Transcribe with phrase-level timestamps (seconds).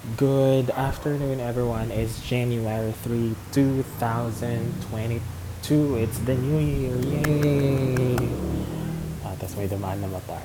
[0.00, 1.92] Good afternoon, everyone.
[1.92, 5.20] It's January 3, 2022.
[6.00, 6.96] It's the new year.
[6.96, 8.16] Yay!
[9.20, 10.40] Ah, tapos may dumaan na motor.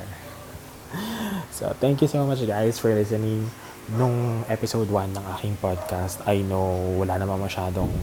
[1.55, 3.47] So, thank you so much, guys, for listening
[3.95, 6.19] nung episode 1 ng aking podcast.
[6.27, 7.95] I know wala naman masyadong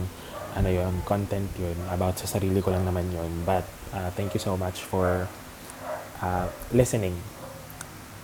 [0.57, 1.77] ano yun, content yun.
[1.93, 3.29] About sa sarili ko lang naman yun.
[3.45, 5.29] But, uh, thank you so much for
[6.17, 7.13] uh, listening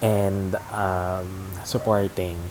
[0.01, 2.41] and um, supporting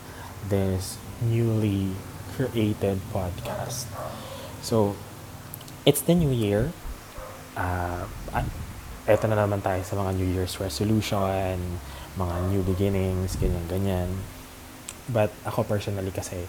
[0.46, 1.98] this newly
[2.38, 3.90] created podcast.
[4.62, 4.94] So,
[5.82, 6.70] it's the new year.
[7.58, 8.06] Uh,
[9.08, 11.58] eto na naman tayo sa mga New Year's resolution,
[12.14, 14.22] mga new beginnings, ganyan-ganyan.
[15.10, 16.46] But ako personally kasi,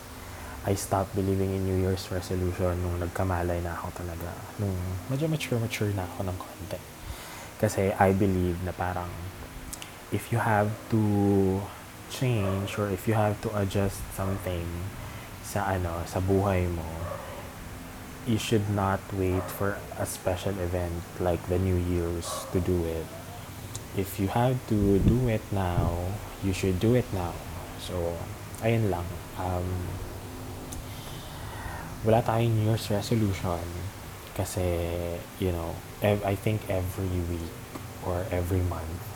[0.68, 4.30] I stopped believing in New Year's resolution nung nagkamalay na ako talaga.
[4.60, 4.76] Nung
[5.08, 6.80] medyo mature-mature na ako ng konti.
[7.58, 9.08] Kasi I believe na parang
[10.12, 11.00] if you have to
[12.10, 14.66] change or if you have to adjust something
[15.46, 16.86] sa ano sa buhay mo
[18.30, 23.08] you should not wait for a special event like the New Year's to do it.
[23.98, 26.14] If you have to do it now,
[26.46, 27.34] you should do it now.
[27.82, 28.14] So,
[28.62, 29.08] ayun lang.
[29.42, 29.66] Um,
[32.06, 33.66] wala tayong New Year's resolution
[34.38, 34.62] kasi,
[35.42, 35.74] you know,
[36.06, 37.56] ev- I think every week
[38.06, 39.09] or every month,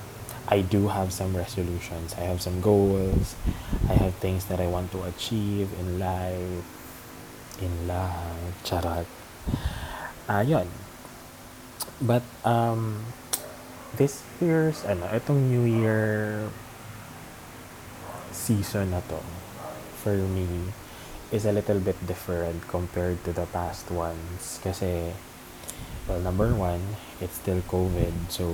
[0.47, 2.15] I do have some resolutions.
[2.17, 3.35] I have some goals.
[3.87, 6.65] I have things that I want to achieve in life.
[7.61, 8.53] In love.
[8.63, 9.07] Charot.
[10.27, 10.67] Ah, yun.
[12.01, 13.07] But, um,
[13.95, 16.49] this year's, ano, itong New Year
[18.33, 19.21] season na to,
[20.03, 20.73] for me,
[21.31, 24.59] is a little bit different compared to the past ones.
[24.59, 25.13] Kasi,
[26.09, 28.27] well, number one, it's still COVID.
[28.27, 28.45] So,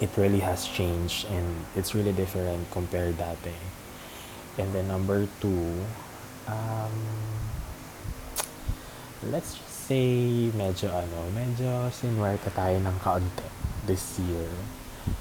[0.00, 1.44] it really has changed and
[1.76, 3.52] it's really different compared dati.
[4.56, 5.84] And then number two,
[6.48, 6.94] um,
[9.28, 13.44] let's just say medyo ano, medyo sinwerte tayo ng kaunti
[13.84, 14.48] this year.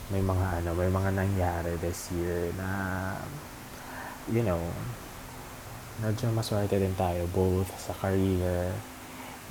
[0.08, 3.20] May mga ano, may mga nangyari this year na
[4.32, 4.64] you know,
[6.00, 8.72] medyo maswerte din tayo both sa career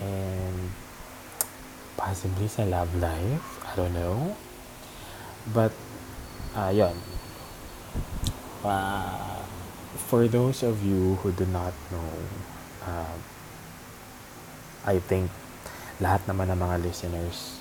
[0.00, 0.72] and
[2.00, 3.60] possibly sa love life.
[3.68, 4.47] I don't know.
[5.54, 5.72] But,
[6.54, 6.92] uh.
[8.64, 9.38] Uh,
[10.08, 12.10] for those of you who do not know,
[12.84, 13.16] uh,
[14.84, 15.30] I think
[15.98, 17.58] lahat naman ng mga listeners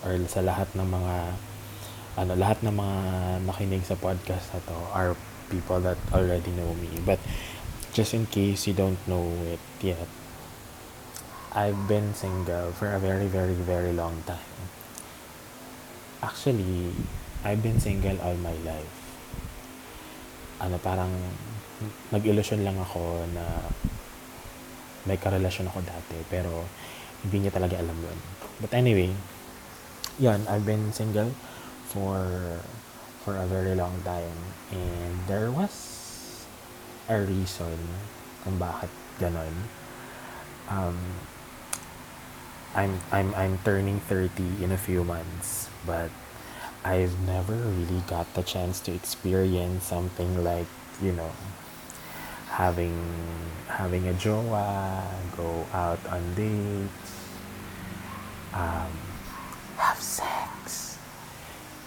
[0.00, 1.14] or sa lahat ng mga
[2.16, 2.98] ano lahat ng mga
[3.44, 5.12] nakinig sa podcast na to are
[5.52, 7.20] people that already know me but
[7.92, 10.08] just in case you don't know it yet
[11.52, 14.75] I've been single for a very very very long time
[16.26, 16.90] actually,
[17.46, 18.96] I've been single all my life.
[20.58, 21.14] Ano, parang
[22.10, 23.44] nag-illusion lang ako na
[25.06, 26.66] may karelasyon ako dati, pero
[27.22, 28.18] hindi niya talaga alam yun.
[28.58, 29.14] But anyway,
[30.18, 31.30] yan, I've been single
[31.86, 32.18] for
[33.22, 34.38] for a very long time.
[34.74, 35.74] And there was
[37.06, 37.78] a reason
[38.42, 38.90] kung bakit
[39.22, 39.70] ganon.
[40.66, 40.98] Um,
[42.76, 46.12] I'm I'm I'm turning 30 in a few months, but
[46.84, 50.68] I've never really got the chance to experience something like,
[51.00, 51.32] you know,
[52.52, 52.92] having
[53.64, 55.08] having a jowa,
[55.40, 57.16] go out on dates,
[58.52, 58.92] um,
[59.80, 60.98] have sex,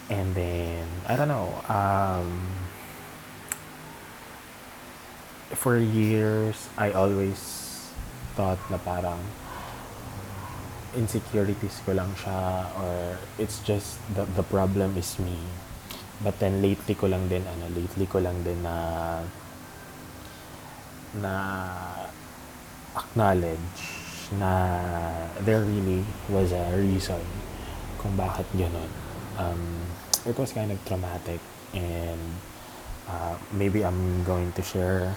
[0.10, 1.54] and then I don't know.
[1.70, 2.50] Um,
[5.54, 7.38] for years, I always
[8.34, 9.22] thought na parang
[10.98, 15.38] insecurities ko lang siya or it's just the, the problem is me.
[16.20, 18.76] But then lately ko lang din ano, lately ko lang din na
[21.20, 21.34] na
[22.94, 23.78] acknowledge
[24.38, 24.52] na
[25.42, 27.22] there really was a reason
[27.98, 28.90] kung bakit ganun.
[29.40, 29.90] Um,
[30.28, 31.40] it was kind of traumatic
[31.74, 32.20] and
[33.08, 35.16] uh, maybe I'm going to share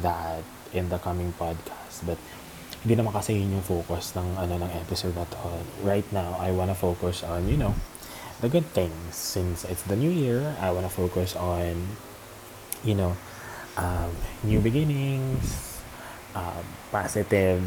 [0.00, 2.06] that in the coming podcast.
[2.06, 2.18] But
[2.84, 5.40] hindi naman kasi yun yung focus ng ano ng episode na to.
[5.80, 7.72] Right now, I wanna focus on, you know,
[8.44, 9.16] the good things.
[9.16, 11.96] Since it's the new year, I wanna focus on,
[12.84, 13.16] you know,
[13.80, 14.12] um,
[14.44, 15.80] new beginnings,
[16.36, 16.60] um,
[16.92, 17.64] positive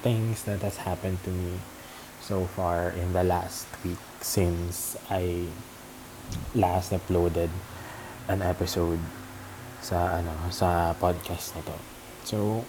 [0.00, 1.60] things that has happened to me
[2.24, 5.52] so far in the last week since I
[6.56, 7.52] last uploaded
[8.24, 9.04] an episode
[9.84, 11.76] sa ano sa podcast na to.
[12.24, 12.64] So,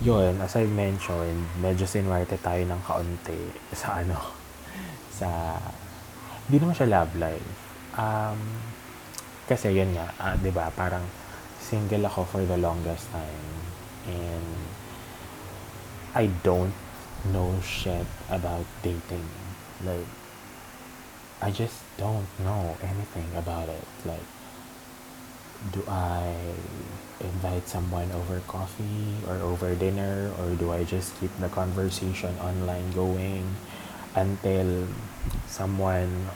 [0.00, 4.16] yun, as I mentioned, medyo sinwerte tayo ng kaunti sa ano,
[5.18, 5.58] sa,
[6.48, 7.52] hindi naman siya love life.
[8.00, 8.40] Um,
[9.44, 11.04] kasi yun nga, uh, di ba, parang
[11.60, 13.52] single ako for the longest time.
[14.08, 14.48] And
[16.16, 16.74] I don't
[17.28, 19.28] know shit about dating.
[19.84, 20.08] Like,
[21.42, 23.86] I just don't know anything about it.
[24.06, 24.26] Like,
[25.70, 26.34] do I
[27.20, 32.90] invite someone over coffee or over dinner or do I just keep the conversation online
[32.92, 33.46] going
[34.16, 34.88] until
[35.46, 36.26] someone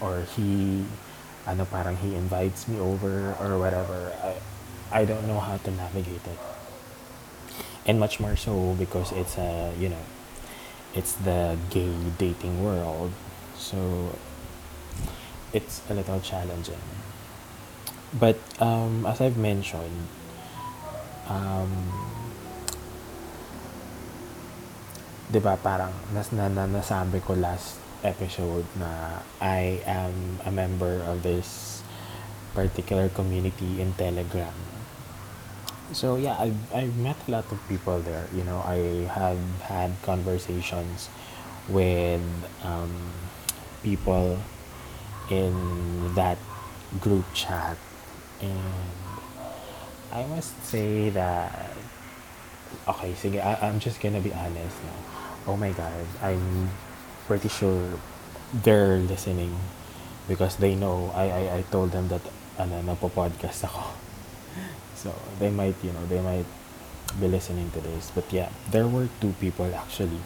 [0.00, 0.84] or he
[1.46, 4.12] ano parang he invites me over or whatever?
[4.24, 4.40] I
[4.88, 6.40] I don't know how to navigate it.
[7.84, 10.04] And much more so because it's a you know
[10.96, 13.12] it's the gay dating world.
[13.60, 14.16] So
[15.52, 16.80] it's a little challenging
[18.14, 20.08] but um, as I've mentioned,
[21.28, 21.92] um,
[25.28, 31.04] 'di ba parang nas na, na nasabi ko last episode na I am a member
[31.04, 31.82] of this
[32.56, 34.54] particular community in Telegram.
[35.92, 38.28] So yeah, I've, I've met a lot of people there.
[38.32, 41.08] You know, I have had conversations
[41.68, 42.24] with
[42.64, 42.92] um,
[43.82, 44.38] people
[45.30, 45.52] in
[46.14, 46.36] that
[47.00, 47.76] group chat
[48.40, 48.62] And
[50.12, 51.76] I must say that,
[52.88, 54.98] okay, sige, I, I'm just gonna be honest now.
[55.46, 56.70] Oh my God, I'm
[57.26, 57.98] pretty sure
[58.52, 59.56] they're listening
[60.28, 62.22] because they know I, I, I told them that
[62.58, 63.84] ano, napo-podcast ako.
[64.98, 66.44] So, they might, you know, they might
[67.20, 68.10] be listening to this.
[68.10, 70.18] But yeah, there were two people actually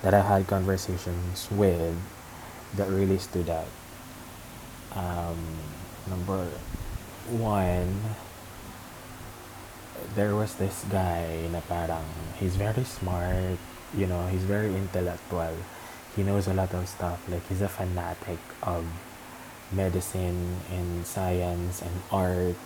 [0.00, 1.94] that I had conversations with
[2.74, 3.68] that really stood out.
[4.96, 5.36] Um,
[6.08, 6.48] number
[7.30, 8.16] one,
[10.14, 12.04] there was this guy na parang
[12.38, 13.58] he's very smart,
[13.94, 15.56] you know, he's very intellectual.
[16.16, 17.24] He knows a lot of stuff.
[17.28, 18.84] Like he's a fanatic of
[19.72, 22.56] medicine and science and art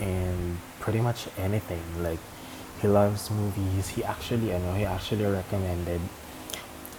[0.00, 1.84] and pretty much anything.
[2.02, 2.20] Like
[2.80, 3.88] he loves movies.
[3.88, 6.00] He actually, ano, he actually recommended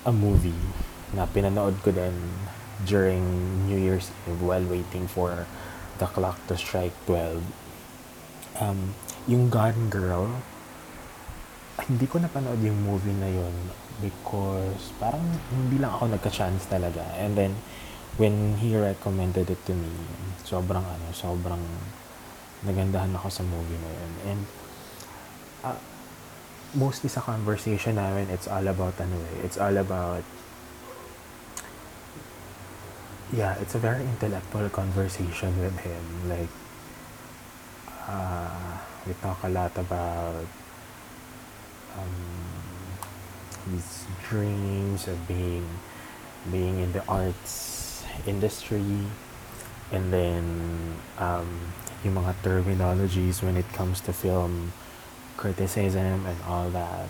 [0.05, 0.61] a movie
[1.13, 2.13] na pinanood ko din
[2.85, 3.23] during
[3.65, 5.47] New Year's Eve while waiting for
[5.97, 7.41] the clock to strike 12.
[8.61, 8.93] Um,
[9.27, 10.29] yung Gone Girl,
[11.85, 13.53] hindi ko napanood yung movie na yun
[14.01, 15.21] because parang
[15.53, 17.05] hindi lang ako nagka-chance talaga.
[17.17, 17.53] And then,
[18.17, 19.89] when he recommended it to me,
[20.41, 21.61] sobrang ano, sobrang
[22.65, 24.13] nagandahan ako sa movie na yun.
[24.25, 24.41] And,
[25.65, 25.79] uh,
[26.73, 30.25] mostly sa conversation namin, it's all about ano eh, it's all about
[33.33, 36.29] yeah, it's a very intellectual conversation with him.
[36.29, 36.53] Like,
[38.07, 40.47] uh, we talk a lot about
[41.97, 45.67] um, his dreams of being
[46.51, 49.03] being in the arts industry,
[49.91, 51.47] and then um,
[52.03, 54.71] yung mga terminologies when it comes to film
[55.35, 57.09] criticism and all that.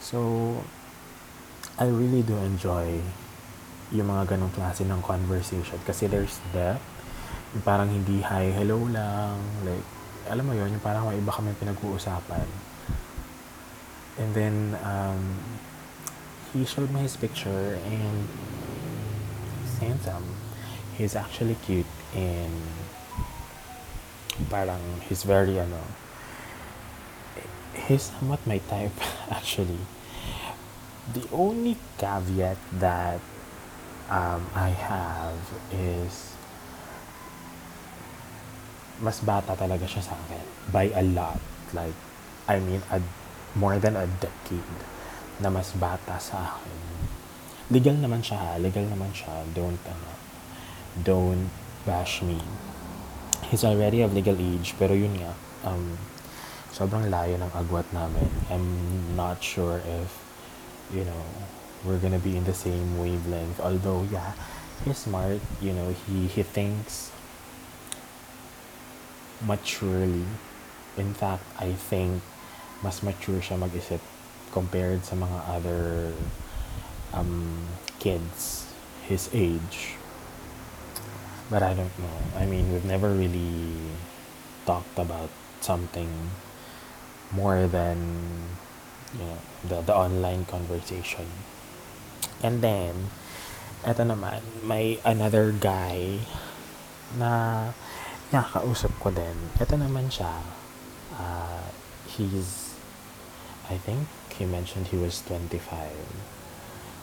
[0.00, 0.62] So,
[1.78, 3.00] I really do enjoy
[3.94, 5.78] yung mga ganong klase ng conversation.
[5.86, 6.82] Kasi there's depth
[7.54, 9.38] yung parang hindi hi hello lang.
[9.64, 9.86] Like
[10.28, 12.48] alam mo yon yung parang may iba kami pinag-uusapan.
[14.16, 15.40] And then um,
[16.52, 18.28] he showed me his picture and
[19.62, 20.26] he's handsome.
[20.96, 22.52] He's actually cute and
[24.52, 25.80] parang he's very ano
[27.88, 28.92] he's somewhat my type
[29.30, 29.80] actually.
[31.12, 33.20] The only caveat that
[34.10, 35.40] um, I have
[35.72, 36.34] is
[39.02, 41.40] mas bata talaga siya sa akin by a lot.
[41.76, 41.96] Like
[42.48, 43.02] I mean a,
[43.52, 44.80] more than a decade
[45.42, 46.80] na mas bata sa akin.
[47.68, 49.44] Legal naman siya legal naman siya.
[49.52, 50.12] Don't ano
[50.96, 51.52] don't
[51.84, 52.40] bash me.
[53.52, 55.32] He's already of legal age pero yun nga
[55.66, 56.00] um,
[56.72, 58.32] sobrang layo ng agwat namin.
[58.48, 58.68] I'm
[59.12, 60.08] not sure if
[60.88, 61.24] you know
[61.84, 63.60] we're gonna be in the same wavelength.
[63.60, 64.32] Although, yeah,
[64.84, 65.40] he's smart.
[65.60, 67.10] You know, he he thinks
[69.44, 70.24] maturely.
[70.96, 72.22] In fact, I think
[72.82, 74.00] mas mature siya mag-isip
[74.52, 76.12] compared sa mga other
[77.12, 77.68] um,
[78.00, 78.72] kids
[79.08, 79.96] his age.
[81.48, 82.18] But I don't know.
[82.34, 83.94] I mean, we've never really
[84.66, 85.30] talked about
[85.60, 86.10] something
[87.30, 87.98] more than
[89.14, 91.26] you know the the online conversation.
[92.42, 93.12] And then,
[93.84, 96.20] eto naman, may another guy
[97.16, 97.72] na
[98.32, 99.54] nakakausap ko din.
[99.56, 100.42] Ito naman siya.
[101.16, 101.70] Uh,
[102.10, 102.76] he's,
[103.70, 105.94] I think he mentioned he was 25.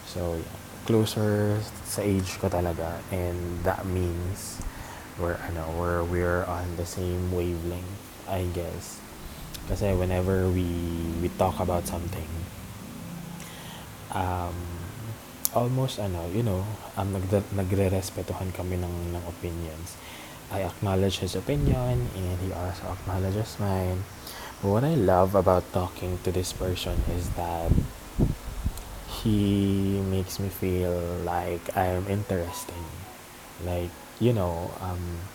[0.05, 2.99] So, yeah, closer sa age ko talaga.
[3.09, 4.59] And that means
[5.19, 8.97] we're ano we're we're on the same wavelength I guess
[9.69, 10.65] kasi whenever we
[11.21, 12.27] we talk about something
[14.09, 14.57] um
[15.53, 16.65] almost ano you know
[16.97, 19.97] um nagre nagre-respetuhan kami ng ng opinions.
[20.53, 24.05] I acknowledge his opinion and he also acknowledges mine.
[24.61, 27.73] But what I love about talking to this person is that
[29.23, 30.93] he makes me feel
[31.25, 32.85] like I'm interesting.
[33.65, 35.25] Like you know um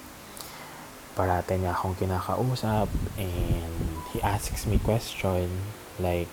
[1.18, 2.86] parate niya akong kinakausap
[3.18, 3.74] and
[4.14, 5.50] he asks me question
[5.98, 6.30] like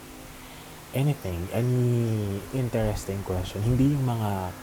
[0.95, 3.61] anything, any interesting question.
[3.61, 4.55] Hindi yung mga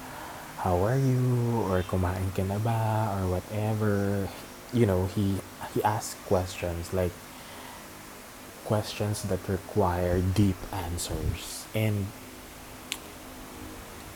[0.65, 4.27] how are you or kumain ka na ba or whatever.
[4.73, 5.39] You know, he
[5.77, 7.13] he asks questions like
[8.65, 11.69] questions that require deep answers.
[11.77, 12.09] And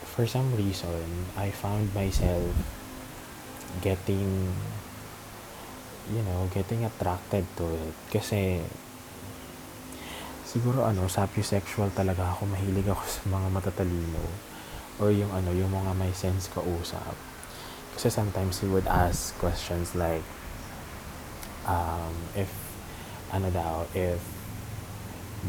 [0.03, 2.57] for some reason, I found myself
[3.85, 4.57] getting
[6.07, 7.95] you know, getting attracted to it.
[8.07, 8.63] Kasi,
[10.47, 12.47] siguro ano, sapiosexual talaga ako.
[12.47, 14.23] Mahilig ako sa mga matatalino.
[15.03, 17.13] Or yung ano, yung mga may sense kausap.
[17.99, 20.23] Kasi sometimes he would ask questions like,
[21.67, 22.49] um, if,
[23.35, 24.23] ano daw, if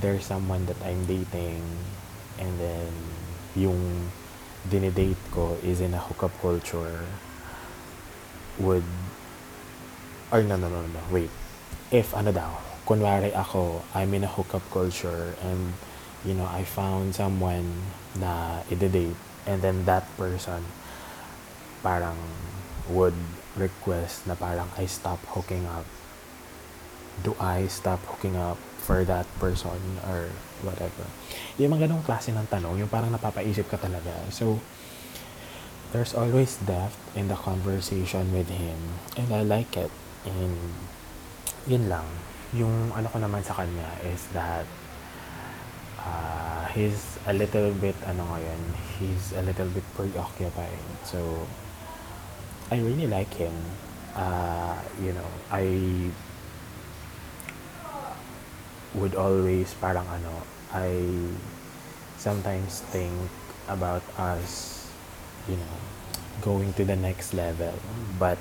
[0.03, 1.63] there's someone that I'm dating,
[2.43, 2.91] and then,
[3.57, 4.11] yung
[4.69, 7.07] dinidate ko is in a hookup culture,
[8.59, 8.85] would
[10.31, 11.31] or no, no, no, no, wait.
[11.91, 15.77] If ano daw, kunwari ako, I'm in a hookup culture and,
[16.25, 19.13] you know, I found someone na i-date
[19.45, 20.65] and then that person
[21.85, 22.17] parang
[22.89, 23.13] would
[23.61, 25.85] request na parang I stop hooking up.
[27.21, 30.33] Do I stop hooking up for that person or
[30.65, 31.05] whatever?
[31.61, 34.17] Yung mga ganong klase ng tanong, yung parang napapaisip ka talaga.
[34.33, 34.65] So,
[35.93, 39.93] there's always depth in the conversation with him and I like it.
[40.25, 40.73] And,
[41.69, 42.28] yun lang.
[42.57, 44.65] Yung ano ko naman sa kanya is that
[46.01, 48.61] uh, he's a little bit, ano ngayon,
[48.97, 50.81] he's a little bit preoccupied.
[51.05, 51.45] So,
[52.71, 53.53] I really like him.
[54.17, 55.65] Uh, you know, I
[58.97, 60.33] would always parang ano,
[60.73, 61.05] I
[62.17, 63.15] sometimes think
[63.69, 64.89] about us,
[65.49, 65.77] you know,
[66.41, 67.77] going to the next level.
[68.19, 68.39] But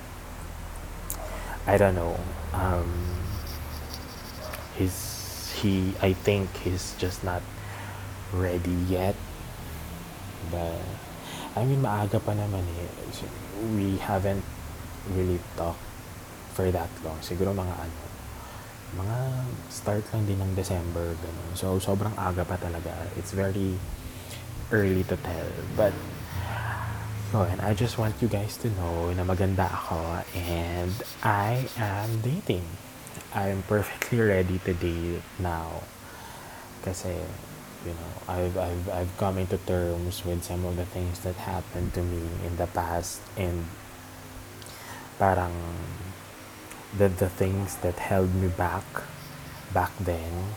[1.67, 2.15] I don't know.
[2.55, 3.16] Um,
[4.77, 5.93] he's he.
[6.01, 7.41] I think he's just not
[8.31, 9.15] ready yet.
[10.53, 10.81] But
[11.57, 12.89] I mean, maaga pa naman eh.
[13.73, 14.45] We haven't
[15.09, 15.81] really talked
[16.53, 17.17] for that long.
[17.25, 18.01] Siguro mga ano,
[18.95, 19.17] mga
[19.69, 21.51] start lang din ng December, ganun.
[21.57, 22.93] So, sobrang aga pa talaga.
[23.19, 23.75] It's very
[24.71, 25.51] early to tell.
[25.75, 25.93] But,
[27.33, 32.63] yun, I just want you guys to know na maganda ako and I am dating.
[33.33, 35.83] I'm perfectly ready to date now.
[36.83, 37.11] Kasi,
[37.83, 41.93] you know, I've, I've, I've come into terms with some of the things that happened
[41.93, 43.65] to me in the past and
[45.19, 45.53] parang
[46.95, 48.85] the, the things that held me back
[49.73, 50.53] back then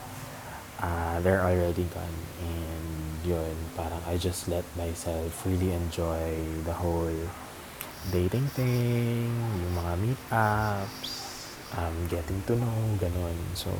[0.78, 2.80] uh, they're already gone and
[3.24, 7.12] yun, parang I just let myself really enjoy the whole
[8.08, 9.28] dating thing,
[9.60, 11.29] yung mga meetups,
[11.76, 13.36] um, getting to know, ganun.
[13.54, 13.70] So,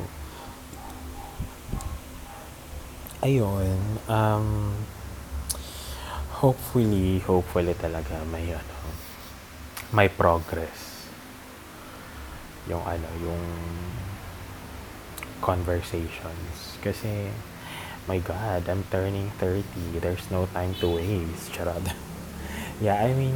[3.21, 4.75] ayun, um,
[6.41, 8.77] hopefully, hopefully talaga may ano,
[9.93, 11.05] may progress.
[12.69, 13.45] Yung ano, yung
[15.41, 16.77] conversations.
[16.81, 17.27] Kasi,
[18.07, 19.99] my God, I'm turning 30.
[19.99, 21.51] There's no time to waste.
[21.53, 21.81] Charot.
[22.81, 23.35] yeah, I mean,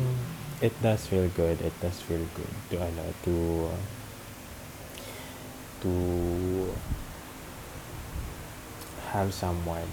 [0.61, 1.59] it does feel good.
[1.61, 3.33] It does feel good to, ano, to,
[5.85, 5.93] to
[9.13, 9.85] have someone.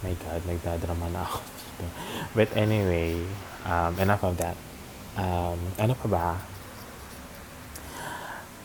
[0.00, 1.44] My God, nagdadrama na ako.
[2.34, 3.20] But anyway,
[3.68, 4.56] um, enough of that.
[5.14, 6.26] Um, ano pa ba?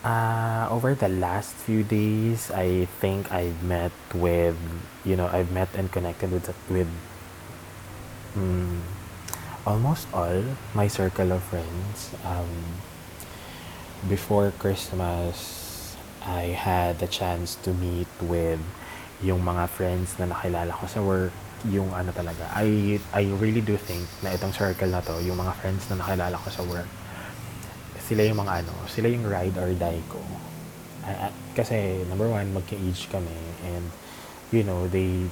[0.08, 4.56] Uh, over the last few days, I think I've met with,
[5.04, 6.88] you know, I've met and connected with with
[8.40, 8.82] um,
[9.68, 12.16] almost all my circle of friends.
[12.24, 12.80] Um,
[14.06, 18.62] before Christmas, I had the chance to meet with
[19.26, 21.34] yung mga friends na nakilala ko sa work,
[21.66, 22.46] yung ano talaga.
[22.54, 26.38] I I really do think na itong circle na to, yung mga friends na nakilala
[26.38, 26.90] ko sa work,
[27.98, 30.22] sila yung mga ano, sila yung ride or die ko.
[31.08, 33.34] Uh, kasi number one, magka-age kami
[33.66, 33.90] and
[34.54, 35.26] you know, they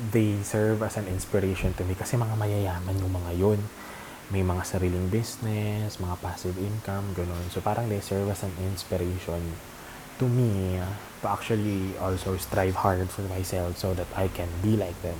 [0.00, 3.60] they serve as an inspiration to me kasi mga mayayaman yung mga yun.
[4.30, 7.42] May mga sariling business, mga passive income, ganun.
[7.50, 9.58] So parang they serve as an inspiration
[10.22, 10.78] to me
[11.22, 15.18] to actually also strive hard for myself so that I can be like them.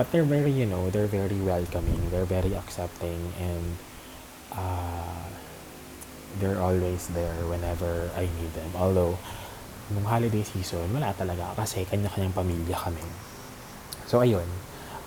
[0.00, 3.76] But they're very, you know, they're very welcoming, they're very accepting, and
[4.56, 5.28] uh,
[6.40, 8.72] they're always there whenever I need them.
[8.72, 9.20] Although,
[9.92, 13.04] nung holiday season, wala talaga kasi kanya-kanyang pamilya kami.
[14.08, 14.48] So, ayun.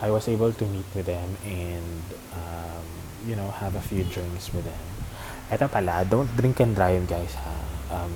[0.04, 2.04] I was able to meet with them and,
[2.36, 4.84] um, you know, have a few drinks with them.
[5.52, 7.54] Ito pala, don't drink and drive, guys, ha.
[7.92, 8.14] Um,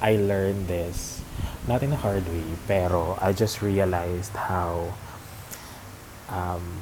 [0.00, 1.20] I learned this,
[1.68, 4.96] not in a hard way, pero I just realized how
[6.28, 6.80] um,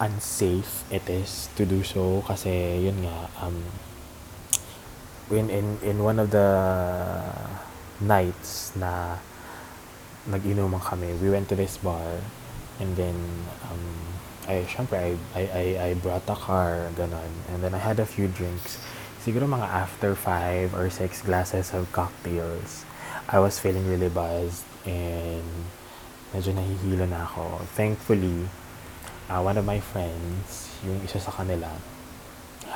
[0.00, 3.62] unsafe it is to do so kasi yun nga um,
[5.30, 6.50] in, in, in one of the
[8.00, 9.16] nights na
[10.26, 12.18] nag-inuman kami, we went to this bar
[12.78, 13.14] and then
[13.70, 13.96] um,
[14.46, 17.30] I, syempre, I, I, I, I brought a car, ganon.
[17.50, 18.78] And then I had a few drinks.
[19.26, 22.86] Siguro mga after five or six glasses of cocktails,
[23.28, 25.42] I was feeling really buzzed and
[26.30, 27.66] medyo nahihilo na ako.
[27.74, 28.46] Thankfully,
[29.26, 31.74] uh, one of my friends, yung isa sa kanila,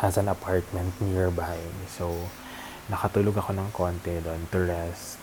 [0.02, 1.58] has an apartment nearby.
[1.86, 2.10] So,
[2.90, 5.22] nakatulog ako ng konti doon to rest.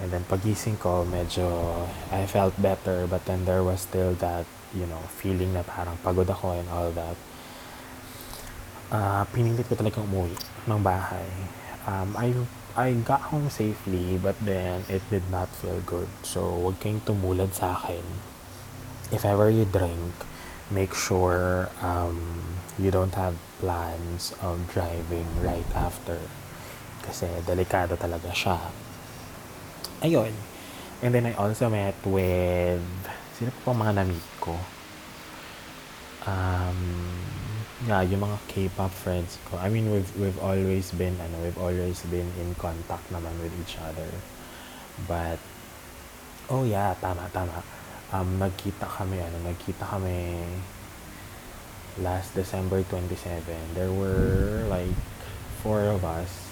[0.00, 4.84] And then pagising ko, medyo I felt better but then there was still that, you
[4.84, 7.16] know, feeling na parang pagod ako and all that.
[8.92, 10.36] Uh, pinilit ko talagang umuwi
[10.68, 11.26] ng bahay.
[11.88, 12.36] Um, I,
[12.76, 16.12] I got home safely but then it did not feel good.
[16.22, 18.04] So, wag kayong tumulad sa akin.
[19.10, 20.12] If ever you drink,
[20.70, 26.18] make sure um, you don't have plans of driving right after.
[27.06, 28.58] Kasi delikado talaga siya.
[30.02, 30.34] Ayun.
[31.02, 32.82] And then I also met with,
[33.36, 34.56] sino po mga na-meet ko?
[36.26, 36.80] Um,
[37.84, 39.60] yeah, yung mga K-pop friends ko.
[39.60, 43.76] I mean, we've, we've always been, ano, we've always been in contact naman with each
[43.78, 44.08] other.
[45.04, 45.38] But,
[46.48, 47.60] oh yeah, tama, tama
[48.12, 50.46] um, nagkita kami, ano, nagkita kami
[52.00, 53.42] last December 27.
[53.74, 54.94] There were like
[55.62, 56.48] four of us.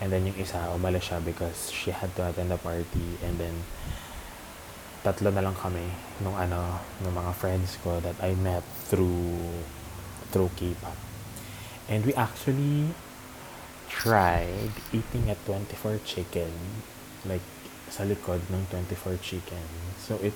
[0.00, 3.16] And then yung isa, umalis siya because she had to attend the party.
[3.24, 3.64] And then,
[5.06, 5.86] tatlo na lang kami
[6.18, 9.62] nung ano, ng mga friends ko that I met through
[10.34, 10.98] through K-pop.
[11.86, 12.90] And we actually
[13.86, 16.50] tried eating at 24 chicken
[17.22, 17.46] like
[17.86, 19.94] sa likod ng 24 chicken.
[20.02, 20.34] So it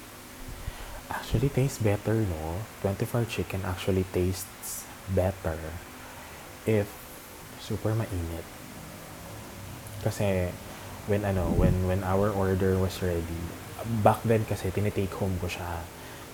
[1.11, 2.63] actually tastes better, no?
[2.87, 5.59] 24 chicken actually tastes better
[6.63, 6.87] if
[7.59, 8.47] super mainit.
[10.07, 10.55] Kasi
[11.11, 13.43] when ano, when when our order was ready,
[14.05, 15.85] back then kasi tinitake home ko siya.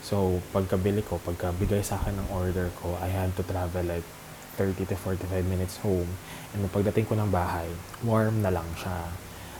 [0.07, 4.07] So, pagkabili ko, pagkabigay sa akin ng order ko, I had to travel like
[4.55, 6.07] 30 to 45 minutes home.
[6.55, 7.67] And pagdating ko ng bahay,
[8.07, 9.11] warm na lang siya.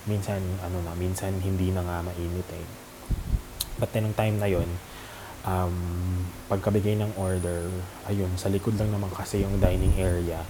[0.07, 2.67] Minsan, ano na, minsan hindi na nga mainit eh.
[3.77, 4.71] But then, time na yon
[5.47, 5.75] um,
[6.51, 7.71] pagkabigay ng order,
[8.11, 10.43] ayun, sa likod lang naman kasi yung dining area,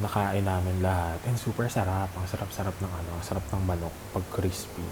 [0.00, 1.20] nakain namin lahat.
[1.28, 2.10] And super sarap.
[2.16, 4.84] Ang sarap-sarap ng ano, sarap ng manok pag crispy.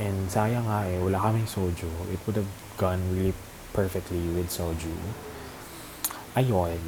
[0.00, 2.08] And sayang nga eh, wala kaming soju.
[2.08, 2.48] It would have
[2.80, 3.36] gone really
[3.76, 4.96] perfectly with soju.
[6.32, 6.80] Ayun.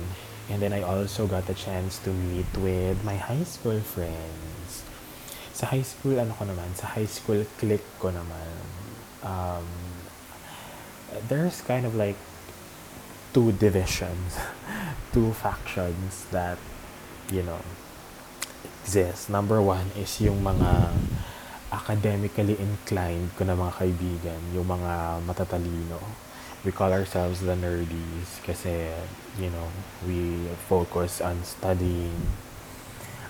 [0.48, 4.88] And then I also got a chance to meet with my high school friends.
[5.52, 8.56] Sa high school, ano ko naman, sa high school clique ko naman,
[9.20, 9.68] um,
[11.28, 12.16] there's kind of like
[13.36, 14.40] two divisions,
[15.12, 16.56] two factions that,
[17.28, 17.60] you know,
[18.82, 19.28] exist.
[19.28, 20.96] Number one is yung mga
[21.72, 25.98] academically inclined ko na mga kaibigan, yung mga matatalino.
[26.62, 28.92] We call ourselves the nerdies kasi,
[29.40, 29.66] you know,
[30.06, 32.14] we focus on studying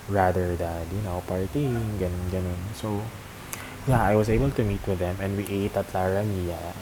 [0.05, 2.61] rather than, you know, partying, ganun, ganun.
[2.77, 3.01] So,
[3.87, 6.75] yeah, I was able to meet with them and we ate at Lara Mia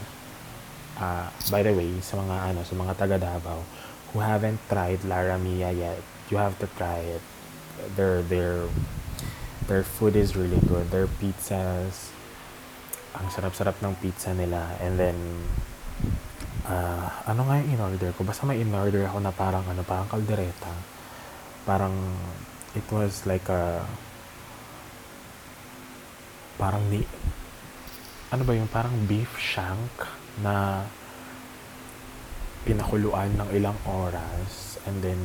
[0.98, 3.62] uh, by the way, sa mga ano, sa mga taga Davao
[4.12, 7.24] who haven't tried Lara Mia yet, you have to try it.
[7.96, 8.68] Their their
[9.66, 10.90] their food is really good.
[10.90, 12.10] Their pizzas
[13.12, 15.18] ang sarap-sarap ng pizza nila and then
[16.64, 18.24] uh, ano nga yung in-order ko?
[18.24, 20.72] Basta may in-order ako na parang ano, parang kaldereta.
[21.68, 21.94] Parang
[22.72, 23.84] it was like a
[26.56, 27.04] parang ni
[28.32, 30.08] ano ba yung parang beef shank
[30.40, 30.86] na
[32.64, 35.18] pinakuluan ng ilang oras and then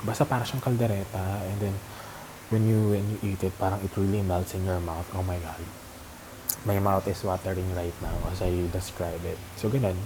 [0.00, 1.76] basta para siyang kaldereta and then
[2.50, 5.06] when you when you eat it parang it really melts in your mouth.
[5.14, 5.62] Oh my god.
[6.66, 9.38] My mouth is watering right now as I describe it.
[9.56, 9.96] So ganun.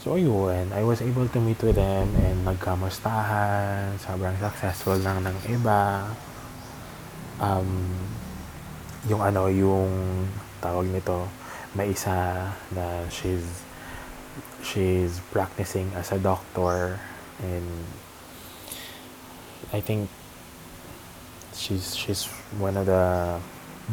[0.00, 4.00] So, ayun, I was able to meet with them and nagkamustahan.
[4.00, 6.08] Sobrang successful lang ng iba.
[7.36, 7.92] Um,
[9.04, 10.24] yung ano, yung
[10.64, 11.28] tawag nito,
[11.76, 13.44] may isa na she's
[14.64, 16.96] she's practicing as a doctor
[17.44, 17.68] and
[19.76, 20.08] I think
[21.60, 22.24] she's she's
[22.56, 23.36] one of the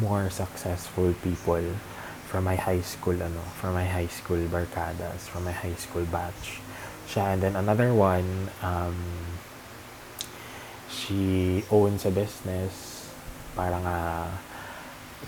[0.00, 1.60] more successful people
[2.24, 6.64] from my high school ano from my high school barkadas from my high school batch.
[7.08, 8.96] Siya and then another one um,
[10.88, 13.04] she owns a business.
[13.52, 14.32] Parang uh,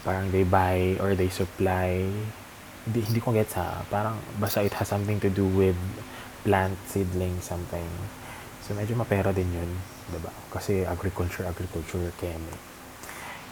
[0.00, 2.08] parang they buy or they supply
[2.88, 5.76] hindi, hindi ko gets ha parang basta it has something to do with
[6.40, 7.90] plant seedling something
[8.60, 9.70] so medyo mapera din yun
[10.10, 12.54] diba kasi agriculture agriculture keme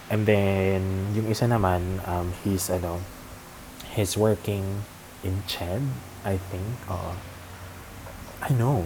[0.09, 3.01] and then yung isa naman um, he's ano
[3.93, 4.85] he's working
[5.23, 5.81] in CHED,
[6.23, 6.67] I think.
[6.87, 7.13] Uh,
[8.41, 8.85] I know,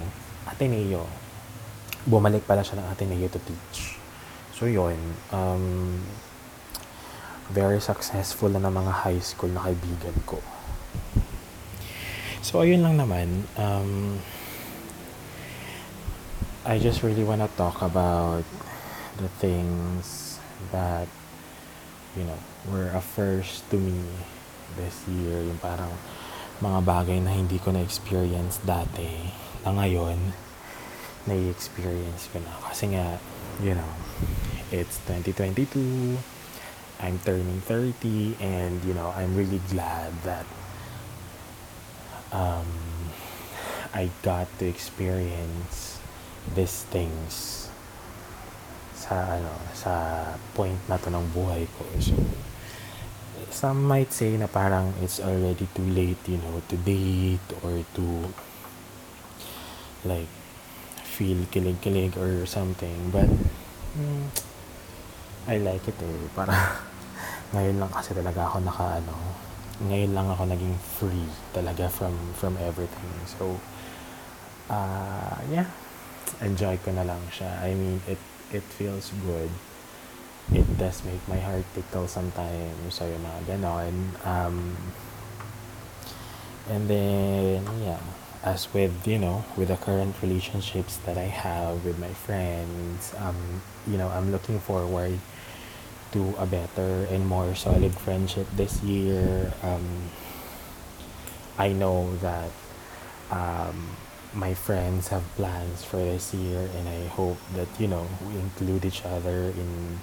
[0.50, 1.06] Ateneo.
[2.10, 4.02] Bumalik pala siya ng Ateneo to teach.
[4.58, 4.98] So, yun.
[5.30, 6.02] Um,
[7.54, 10.42] very successful na ng mga high school na kaibigan ko.
[12.42, 13.46] So, ayun lang naman.
[13.56, 14.20] Um,
[16.64, 18.48] I just really want to talk about
[19.20, 20.40] the things
[20.72, 21.12] that,
[22.16, 22.40] you know,
[22.72, 24.00] were a first to me
[24.80, 25.92] this year, yung parang
[26.64, 29.28] mga bagay na hindi ko na-experience dati
[29.68, 30.16] na ngayon
[31.28, 32.56] na-experience ko na.
[32.64, 33.20] Kasi nga,
[33.60, 33.92] you know,
[34.72, 36.16] it's 2022,
[37.04, 40.48] I'm turning 30, and, you know, I'm really glad that
[42.32, 42.72] um,
[43.92, 45.93] I got to experience
[46.52, 47.68] these things
[48.94, 49.94] sa ano sa
[50.56, 52.16] point na to ng buhay ko so
[53.54, 58.06] some might say na parang it's already too late, you know, to date or to
[60.04, 60.28] like
[61.06, 63.14] feel kilig-kilig or something.
[63.14, 63.30] But
[63.94, 64.26] mm,
[65.46, 66.28] I like it eh.
[66.34, 66.58] Para
[67.54, 69.16] ngayon lang kasi talaga ako naka ano,
[69.86, 73.14] ngayon lang ako naging free talaga from from everything.
[73.30, 73.62] So
[74.74, 75.70] uh, yeah,
[76.42, 77.62] enjoy ko na lang siya.
[77.62, 78.22] I mean, it
[78.54, 79.50] it feels good
[80.52, 82.94] it does make my heart tickle sometimes.
[82.94, 83.96] So, yung mga ganon.
[84.28, 84.76] Um,
[86.68, 88.00] and then, yeah,
[88.44, 93.62] as with, you know, with the current relationships that I have with my friends, um,
[93.88, 95.20] you know, I'm looking forward
[96.12, 99.54] to a better and more solid friendship this year.
[99.64, 100.12] Um,
[101.58, 102.52] I know that
[103.32, 103.96] um,
[104.34, 108.86] my friends have plans for this year, and I hope that, you know, we include
[108.86, 110.00] each other in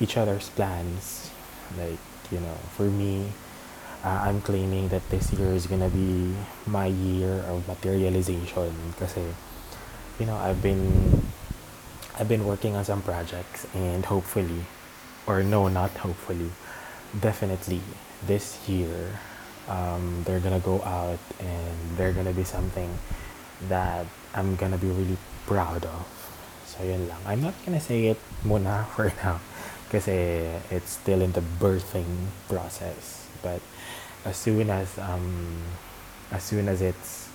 [0.00, 1.30] each other's plans.
[1.76, 1.98] Like,
[2.30, 3.32] you know, for me,
[4.04, 6.34] uh, I'm claiming that this year is gonna be
[6.66, 9.22] my year of materialization kasi,
[10.20, 11.26] you know, I've been,
[12.18, 14.62] I've been working on some projects and hopefully,
[15.26, 16.50] or no, not hopefully,
[17.20, 17.80] definitely
[18.24, 19.18] this year,
[19.68, 22.88] um, they're gonna go out and they're gonna be something
[23.66, 26.06] that I'm gonna be really proud of.
[26.66, 27.18] So, yun lang.
[27.26, 29.40] I'm not gonna say it muna for now
[29.88, 33.26] kasi it's still in the birthing process.
[33.42, 33.64] But
[34.24, 35.64] as soon as um
[36.30, 37.28] as soon as it's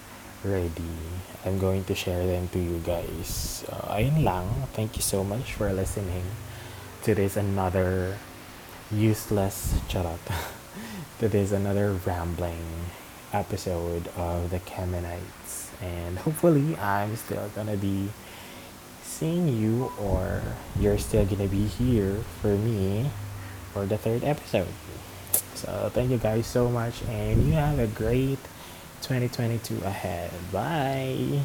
[0.44, 3.64] ready I'm going to share them to you guys.
[3.68, 4.48] Uh, ayun lang.
[4.72, 6.24] Thank you so much for listening
[7.04, 8.16] to this another
[8.92, 10.24] useless charot.
[11.22, 12.92] To this another rambling
[13.32, 18.10] episode of the Kamenites and hopefully I'm still gonna be
[19.04, 20.42] seeing you or
[20.80, 23.12] you're still gonna be here for me
[23.74, 24.68] for the third episode.
[25.56, 28.40] So thank you guys so much and you have a great
[29.02, 30.32] 2022 ahead.
[30.52, 31.42] Bye.